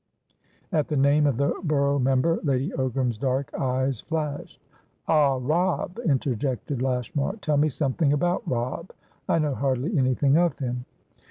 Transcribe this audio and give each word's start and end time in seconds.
At 0.71 0.87
the 0.87 0.97
name 0.97 1.27
of 1.27 1.37
the 1.37 1.53
borough 1.63 1.99
member, 1.99 2.39
Lady 2.41 2.71
Ogram's 2.71 3.19
dark 3.19 3.53
eyes 3.53 3.99
flashed. 4.01 4.59
"Ah, 5.07 5.37
Robb," 5.39 5.99
interjected 5.99 6.81
Lashmar. 6.81 7.35
"Tell 7.37 7.57
me 7.57 7.69
something 7.69 8.11
about 8.11 8.41
Robb. 8.47 8.93
I 9.29 9.37
know 9.37 9.53
hardly 9.53 9.95
anything 9.99 10.37
of 10.37 10.57
him." 10.57 10.85